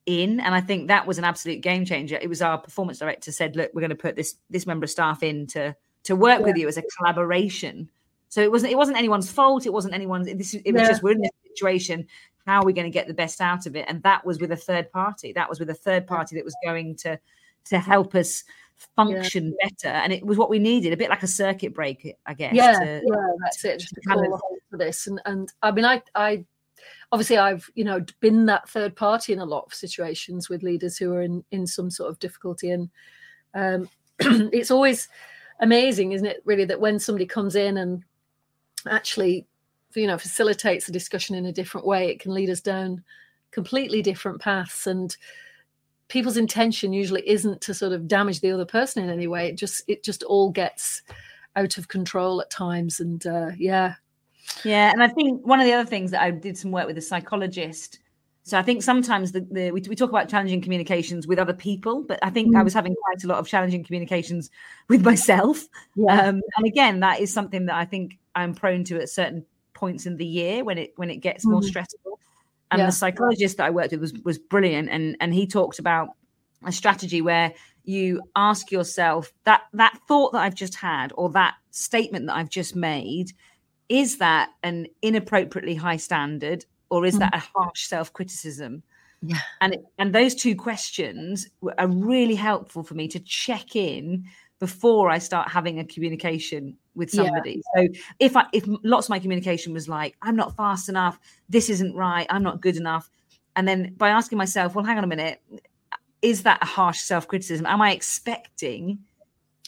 [0.07, 3.33] in and i think that was an absolute game changer it was our performance director
[3.33, 6.39] said look we're going to put this this member of staff in to to work
[6.39, 6.47] yeah.
[6.47, 7.91] with you as a collaboration
[8.29, 9.67] so it wasn't it wasn't anyone's fault.
[9.67, 10.27] It wasn't anyone's.
[10.27, 12.07] This it was just we're in this situation.
[12.47, 13.87] How are we going to get the best out of it?
[13.89, 15.33] And that was with a third party.
[15.33, 17.19] That was with a third party that was going to
[17.67, 18.45] to help us
[18.95, 19.69] function yeah.
[19.69, 19.89] better.
[19.89, 22.55] And it was what we needed, a bit like a circuit break, I guess.
[22.55, 23.81] Yeah, to, yeah, that's it.
[23.81, 25.07] Just to of, for this.
[25.07, 26.45] And and I mean, I I
[27.12, 30.97] obviously I've you know been that third party in a lot of situations with leaders
[30.97, 32.91] who are in in some sort of difficulty, and
[33.55, 33.89] um,
[34.53, 35.09] it's always
[35.61, 36.43] amazing, isn't it?
[36.45, 38.05] Really, that when somebody comes in and
[38.88, 39.46] actually
[39.94, 42.11] you know facilitates the discussion in a different way.
[42.11, 43.03] It can lead us down
[43.51, 45.16] completely different paths and
[46.09, 49.49] people's intention usually isn't to sort of damage the other person in any way.
[49.49, 51.03] It just it just all gets
[51.57, 53.94] out of control at times and uh, yeah.
[54.64, 56.96] Yeah and i think one of the other things that i did some work with
[56.99, 57.99] a psychologist
[58.47, 62.05] so I think sometimes the, the we, we, talk about challenging communications with other people,
[62.05, 62.57] but I think mm.
[62.57, 64.51] I was having quite a lot of challenging communications
[64.89, 65.65] with myself.
[65.97, 66.29] Yeah.
[66.29, 70.07] Um, and again, that is something that I think I'm prone to at certain points
[70.07, 71.65] in the year when it when it gets more mm.
[71.65, 72.21] stressful.
[72.71, 72.87] And yeah.
[72.87, 76.11] the psychologist that I worked with was was brilliant, and and he talked about
[76.65, 81.57] a strategy where you ask yourself that that thought that I've just had or that
[81.73, 83.33] statement that I've just made
[83.89, 87.20] is that an inappropriately high standard or is mm.
[87.20, 88.83] that a harsh self-criticism?
[89.22, 89.38] Yeah.
[89.61, 94.25] And it, and those two questions are really helpful for me to check in
[94.59, 97.62] before i start having a communication with somebody.
[97.75, 97.83] Yeah.
[97.83, 97.88] so
[98.20, 101.18] if i if lots of my communication was like i'm not fast enough.
[101.49, 102.27] This isn't right.
[102.31, 103.11] I'm not good enough.
[103.55, 105.42] And then by asking myself well hang on a minute.
[106.22, 107.66] Is that a harsh self-criticism?
[107.66, 108.99] Am i expecting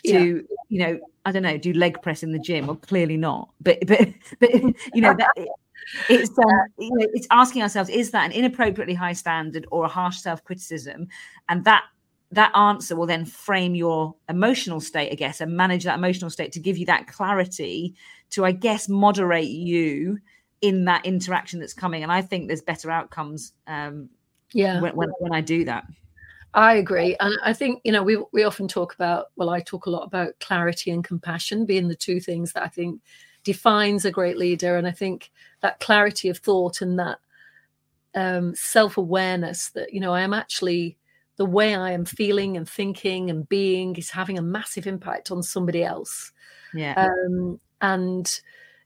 [0.04, 0.56] to yeah.
[0.68, 2.66] you know i don't know do leg press in the gym?
[2.66, 3.50] Well clearly not.
[3.60, 4.08] But but
[4.40, 5.48] but you know that
[6.08, 6.46] it's um,
[6.78, 11.08] you know, it's asking ourselves is that an inappropriately high standard or a harsh self-criticism?
[11.48, 11.84] And that
[12.30, 16.52] that answer will then frame your emotional state i guess and manage that emotional state
[16.52, 17.94] to give you that clarity
[18.28, 20.18] to i guess moderate you
[20.60, 22.02] in that interaction that's coming.
[22.02, 24.10] And i think there's better outcomes um
[24.52, 24.80] yeah.
[24.80, 25.84] when, when, when i do that.
[26.54, 27.14] I agree.
[27.20, 30.04] And I think, you know, we we often talk about, well, I talk a lot
[30.04, 33.02] about clarity and compassion being the two things that I think
[33.44, 34.76] defines a great leader.
[34.76, 37.18] And I think that clarity of thought and that
[38.14, 40.96] um, self awareness that, you know, I am actually
[41.36, 45.42] the way I am feeling and thinking and being is having a massive impact on
[45.42, 46.32] somebody else.
[46.74, 46.94] Yeah.
[46.96, 48.40] Um, and,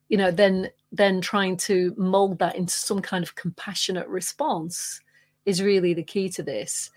[0.08, 5.00] you know, then then trying to mold that into some kind of compassionate response
[5.46, 6.90] is really the key to this.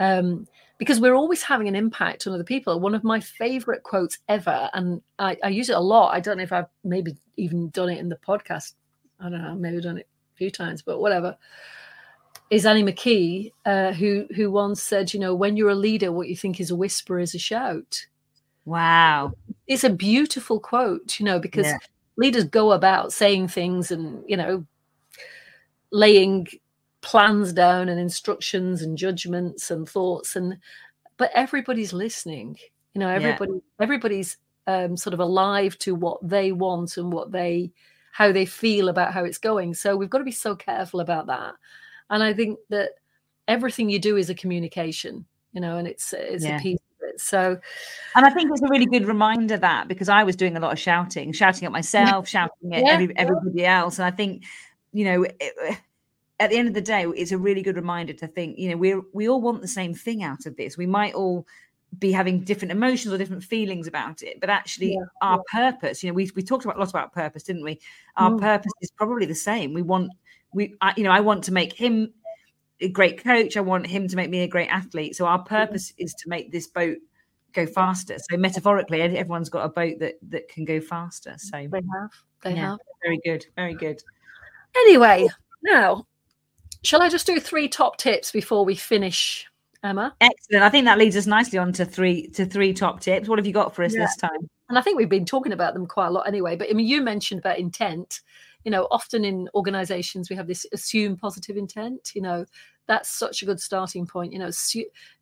[0.00, 2.78] Um, because we're always having an impact on other people.
[2.80, 6.14] One of my favorite quotes ever, and I, I, use it a lot.
[6.14, 8.74] I don't know if I've maybe even done it in the podcast.
[9.20, 11.36] I don't know, maybe done it a few times, but whatever.
[12.50, 16.28] Is Annie McKee, uh, who who once said, you know, when you're a leader, what
[16.28, 18.06] you think is a whisper is a shout.
[18.64, 19.32] Wow,
[19.66, 21.78] it's a beautiful quote, you know, because yeah.
[22.16, 24.64] leaders go about saying things and you know,
[25.90, 26.46] laying
[27.06, 30.58] plans down and instructions and judgments and thoughts and
[31.18, 32.58] but everybody's listening
[32.94, 33.60] you know everybody yeah.
[33.80, 37.70] everybody's um, sort of alive to what they want and what they
[38.10, 41.28] how they feel about how it's going so we've got to be so careful about
[41.28, 41.54] that
[42.10, 42.90] and i think that
[43.46, 46.56] everything you do is a communication you know and it's it's yeah.
[46.56, 47.56] a piece of it so
[48.16, 50.72] and i think it's a really good reminder that because i was doing a lot
[50.72, 52.90] of shouting shouting at myself shouting at yeah.
[52.90, 54.42] every, everybody else and i think
[54.92, 55.78] you know it,
[56.38, 58.76] at the end of the day, it's a really good reminder to think, you know,
[58.76, 60.76] we we all want the same thing out of this.
[60.76, 61.46] We might all
[61.98, 65.70] be having different emotions or different feelings about it, but actually, yeah, our yeah.
[65.70, 67.80] purpose, you know, we we talked about a lot about purpose, didn't we?
[68.16, 68.40] Our mm.
[68.40, 69.72] purpose is probably the same.
[69.72, 70.12] We want
[70.52, 72.12] we, I, you know, I want to make him
[72.80, 73.56] a great coach.
[73.56, 75.16] I want him to make me a great athlete.
[75.16, 76.98] So our purpose is to make this boat
[77.54, 78.16] go faster.
[78.18, 81.36] So metaphorically, everyone's got a boat that that can go faster.
[81.38, 82.10] So they have,
[82.42, 82.78] they yeah, have.
[83.02, 84.02] Very good, very good.
[84.76, 85.28] Anyway,
[85.62, 86.06] now
[86.82, 89.46] shall I just do three top tips before we finish,
[89.82, 90.14] Emma?
[90.20, 90.62] Excellent.
[90.62, 93.28] I think that leads us nicely on to three to three top tips.
[93.28, 94.02] What have you got for us yeah.
[94.02, 94.48] this time?
[94.68, 96.56] And I think we've been talking about them quite a lot anyway.
[96.56, 98.20] But I mean, you mentioned about intent.
[98.64, 102.10] You know, often in organizations we have this assume positive intent.
[102.16, 102.46] You know,
[102.86, 104.50] that's such a good starting point you know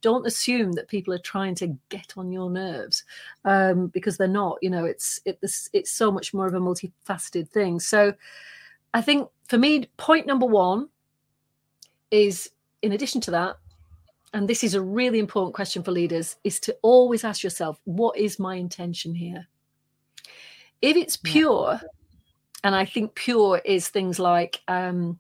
[0.03, 3.05] don't assume that people are trying to get on your nerves
[3.45, 6.61] um, because they're not you know it's it, it's, it's so much more of a
[6.61, 8.13] multifaceted thing so
[8.93, 10.89] i think for me point number one
[12.15, 12.51] is
[12.83, 13.57] in addition to that
[14.33, 18.17] and this is a really important question for leaders is to always ask yourself what
[18.17, 19.47] is my intention here
[20.83, 21.81] if it's pure
[22.63, 25.19] and i think pure is things like um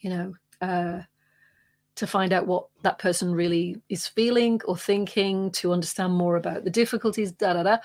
[0.00, 1.00] you know uh,
[1.96, 6.64] to find out what that person really is feeling or thinking, to understand more about
[6.64, 7.76] the difficulties, da da da.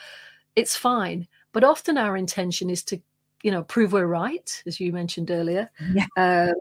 [0.55, 1.27] It's fine.
[1.51, 3.01] But often our intention is to,
[3.43, 6.05] you know, prove we're right, as you mentioned earlier, yeah.
[6.17, 6.53] uh,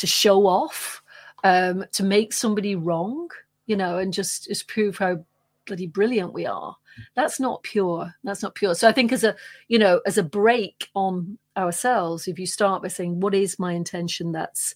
[0.00, 1.02] to show off,
[1.44, 3.28] um, to make somebody wrong,
[3.66, 5.24] you know, and just just prove how
[5.66, 6.76] bloody brilliant we are.
[7.14, 8.12] That's not pure.
[8.24, 8.74] That's not pure.
[8.74, 9.36] So I think as a,
[9.68, 13.72] you know, as a break on ourselves, if you start by saying, "What is my
[13.72, 14.74] intention?" That's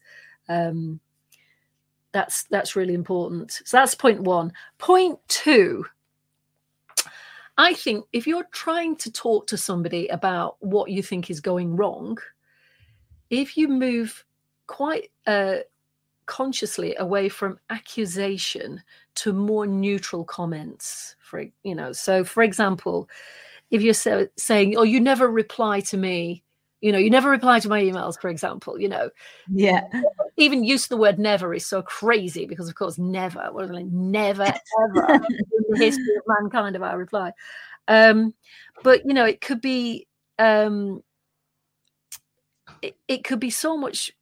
[0.48, 1.00] um,
[2.14, 5.84] that's that's really important so that's point one point two
[7.58, 11.74] i think if you're trying to talk to somebody about what you think is going
[11.74, 12.16] wrong
[13.30, 14.24] if you move
[14.66, 15.56] quite uh,
[16.26, 18.82] consciously away from accusation
[19.14, 21.92] to more neutral comments for you know.
[21.92, 23.08] So for example
[23.70, 26.42] if you're so, saying oh you never reply to me
[26.80, 29.10] you know you never reply to my emails for example you know.
[29.52, 29.82] Yeah.
[30.36, 34.44] Even use the word never is so crazy because of course never what like, never
[34.82, 37.32] ever in the history of mankind have i reply
[37.88, 38.34] um
[38.82, 40.06] but you know it could be
[40.38, 41.02] um
[42.82, 44.12] it, it could be so much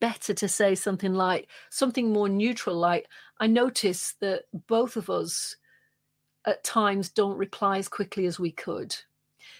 [0.00, 3.06] better to say something like something more neutral like
[3.40, 5.56] i notice that both of us
[6.44, 8.96] at times don't reply as quickly as we could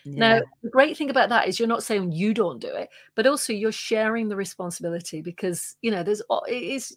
[0.04, 0.38] yeah.
[0.38, 3.26] Now, the great thing about that is you're not saying you don't do it, but
[3.26, 6.96] also you're sharing the responsibility because, you know, there's, it is,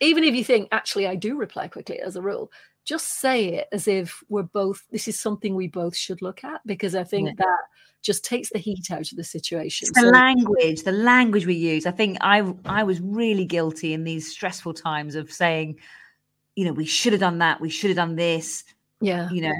[0.00, 2.50] even if you think, actually, I do reply quickly as a rule,
[2.88, 6.60] just say it as if we're both, this is something we both should look at
[6.66, 7.34] because I think yeah.
[7.38, 7.58] that
[8.00, 9.88] just takes the heat out of the situation.
[9.88, 11.84] It's the so, language, the language we use.
[11.84, 15.78] I think I, I was really guilty in these stressful times of saying,
[16.56, 18.64] you know, we should have done that, we should have done this
[19.00, 19.54] yeah you know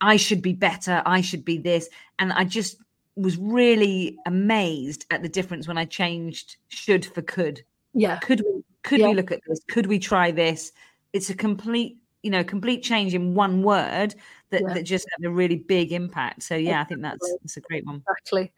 [0.00, 1.88] i should be better i should be this
[2.18, 2.78] and i just
[3.16, 7.62] was really amazed at the difference when i changed should for could
[7.94, 9.08] yeah could we could yeah.
[9.08, 10.72] we look at this could we try this
[11.12, 14.14] it's a complete you know complete change in one word
[14.50, 14.74] that, yeah.
[14.74, 17.84] that just had a really big impact so yeah i think that's that's a great
[17.86, 18.52] one exactly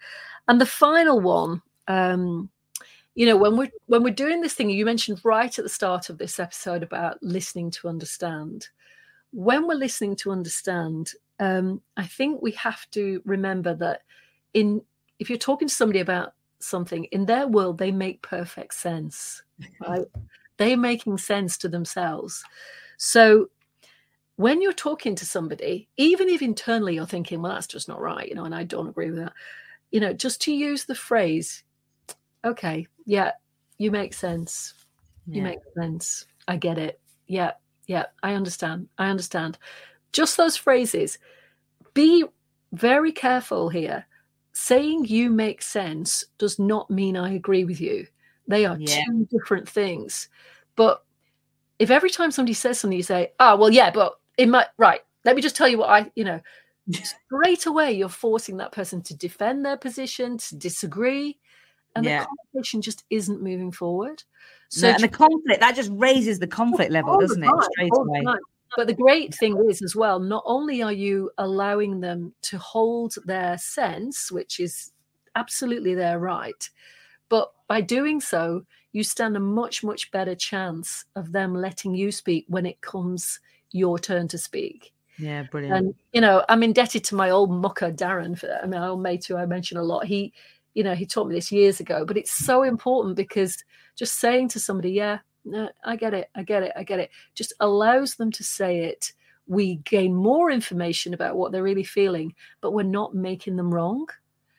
[0.49, 2.49] and the final one um
[3.15, 6.09] you know when we're when we're doing this thing you mentioned right at the start
[6.09, 8.69] of this episode about listening to understand
[9.33, 14.03] when we're listening to understand, um, I think we have to remember that
[14.55, 14.83] in
[15.19, 19.43] if you're talking to somebody about something in their world, they make perfect sense.
[19.87, 20.07] Right?
[20.59, 22.45] They're making sense to themselves.
[22.97, 23.49] So
[24.37, 28.29] when you're talking to somebody, even if internally you're thinking, well, that's just not right,
[28.29, 29.33] you know, and I don't agree with that,
[29.91, 31.63] you know, just to use the phrase,
[32.45, 33.33] okay, yeah,
[33.79, 34.75] you make sense.
[35.27, 35.37] Yeah.
[35.37, 36.27] You make sense.
[36.49, 37.01] I get it.
[37.27, 37.53] Yeah,
[37.87, 38.89] yeah, I understand.
[38.99, 39.59] I understand.
[40.13, 41.19] Just those phrases.
[41.95, 42.25] Be
[42.73, 44.07] very careful here.
[44.53, 48.07] Saying you make sense does not mean I agree with you.
[48.49, 49.05] They are yeah.
[49.05, 50.29] two different things.
[50.77, 51.05] But
[51.79, 55.01] if every time somebody says something, you say, oh, well, yeah, but it might, right,
[55.25, 56.41] let me just tell you what I, you know,
[56.93, 61.39] straight away you're forcing that person to defend their position, to disagree.
[61.95, 62.21] And yeah.
[62.21, 64.23] the conversation just isn't moving forward.
[64.69, 67.51] So and the conflict that just raises the conflict level, doesn't it?
[67.73, 68.23] Straight away.
[68.75, 73.15] But the great thing is as well, not only are you allowing them to hold
[73.27, 74.93] their sense, which is
[75.37, 76.71] absolutely their right,
[77.29, 78.63] but by doing so,
[78.93, 83.41] you stand a much, much better chance of them letting you speak when it comes
[83.71, 84.93] your turn to speak.
[85.19, 85.77] Yeah, brilliant.
[85.77, 88.63] And you know, I'm indebted to my old mucker Darren for that.
[88.63, 90.07] I mean, my old mate who I mention a lot.
[90.07, 90.33] He
[90.75, 93.63] you know, he taught me this years ago, but it's so important because
[93.95, 97.11] just saying to somebody, yeah, no, I get it, I get it, I get it,
[97.35, 99.13] just allows them to say it.
[99.47, 104.07] We gain more information about what they're really feeling, but we're not making them wrong.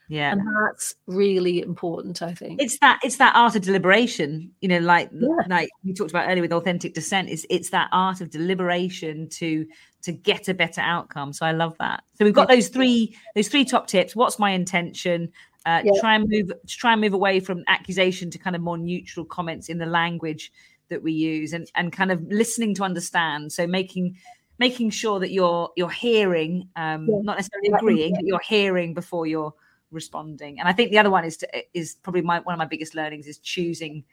[0.09, 0.31] Yeah.
[0.31, 2.61] And that's really important, I think.
[2.61, 5.29] It's that it's that art of deliberation, you know, like yeah.
[5.47, 9.65] like we talked about earlier with authentic dissent, is it's that art of deliberation to
[10.03, 11.33] to get a better outcome.
[11.33, 12.03] So I love that.
[12.15, 14.15] So we've got those three those three top tips.
[14.15, 15.31] What's my intention?
[15.65, 15.91] Uh, yeah.
[16.01, 19.69] Try and move, try and move away from accusation to kind of more neutral comments
[19.69, 20.51] in the language
[20.89, 23.53] that we use, and and kind of listening to understand.
[23.53, 24.17] So making
[24.59, 27.19] making sure that you're you're hearing, um, yeah.
[27.21, 29.53] not necessarily agreeing, but you're hearing before you're
[29.93, 30.59] responding.
[30.59, 32.95] And I think the other one is to, is probably my, one of my biggest
[32.95, 34.03] learnings is choosing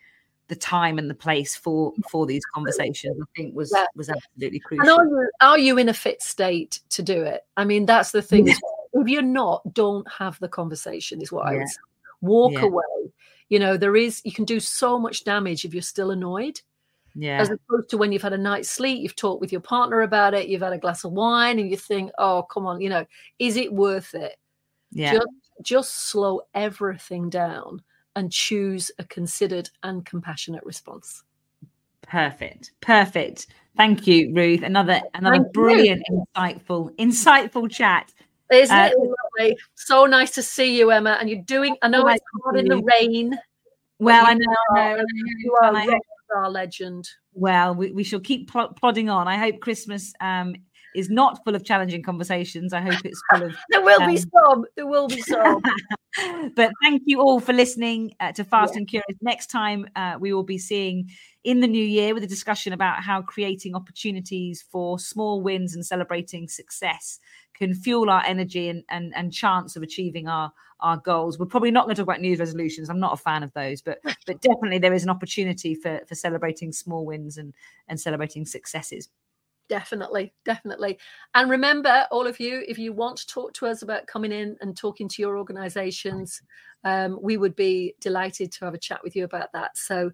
[0.50, 3.86] the time and the place for for these conversations i think was yeah.
[3.94, 4.82] was absolutely crucial.
[4.82, 7.42] and are you, are you in a fit state to do it?
[7.56, 8.54] I mean that's the thing yeah.
[8.94, 11.52] if you're not don't have the conversation is what yeah.
[11.52, 11.80] i would say.
[12.20, 12.82] Walk away.
[13.48, 16.60] You know there is you can do so much damage if you're still annoyed
[17.14, 17.40] yeah.
[17.40, 20.34] as opposed to when you've had a night's sleep you've talked with your partner about
[20.34, 23.06] it you've had a glass of wine and you think oh come on you know
[23.38, 24.36] is it worth it?
[24.90, 25.14] Yeah.
[25.14, 25.28] Just,
[25.62, 27.82] just slow everything down
[28.16, 31.22] and choose a considered and compassionate response.
[32.02, 32.72] Perfect.
[32.80, 33.46] Perfect.
[33.76, 34.62] Thank you, Ruth.
[34.62, 36.24] Another another Thank brilliant, you.
[36.36, 38.12] insightful, insightful chat.
[38.50, 39.56] Isn't uh, it lovely?
[39.76, 41.16] So nice to see you, Emma.
[41.20, 41.76] And you're doing.
[41.82, 43.38] I know it's hard in the rain.
[44.00, 45.04] Well, I know, I know.
[45.38, 46.00] You are
[46.34, 47.08] our legend.
[47.32, 49.28] Well, we, we shall keep plodding on.
[49.28, 50.54] I hope Christmas um,
[50.94, 52.72] is not full of challenging conversations.
[52.72, 53.54] I hope it's full of.
[53.70, 54.64] there will um, be some.
[54.76, 55.62] There will be some.
[56.56, 58.78] but thank you all for listening uh, to Fast yeah.
[58.78, 59.18] and Curious.
[59.20, 61.08] Next time, uh, we will be seeing
[61.44, 65.84] in the new year with a discussion about how creating opportunities for small wins and
[65.84, 67.18] celebrating success
[67.54, 71.38] can fuel our energy and, and, and chance of achieving our our goals.
[71.38, 72.88] We're probably not going to talk about New Year's resolutions.
[72.88, 76.14] I'm not a fan of those, but but definitely there is an opportunity for for
[76.14, 77.54] celebrating small wins and
[77.88, 79.08] and celebrating successes.
[79.70, 80.98] Definitely, definitely.
[81.36, 84.56] And remember, all of you, if you want to talk to us about coming in
[84.60, 86.42] and talking to your organizations,
[86.82, 89.78] um, we would be delighted to have a chat with you about that.
[89.78, 90.10] So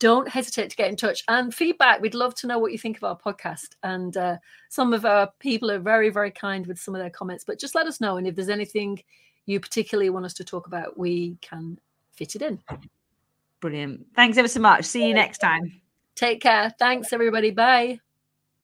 [0.00, 2.02] don't hesitate to get in touch and feedback.
[2.02, 3.70] We'd love to know what you think of our podcast.
[3.82, 4.36] And uh,
[4.68, 7.74] some of our people are very, very kind with some of their comments, but just
[7.74, 8.18] let us know.
[8.18, 9.02] And if there's anything
[9.46, 11.78] you particularly want us to talk about, we can
[12.12, 12.60] fit it in.
[13.60, 14.08] Brilliant.
[14.14, 14.84] Thanks ever so much.
[14.84, 15.80] See you next time.
[16.16, 16.74] Take care.
[16.78, 17.50] Thanks, everybody.
[17.50, 18.00] Bye.